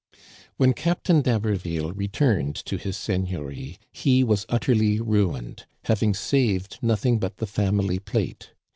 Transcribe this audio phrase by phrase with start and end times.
[0.57, 7.37] When Captain d'Haberville returned to his seigneurie he was utterly ruined, having saved nothing but
[7.37, 8.51] the family plate.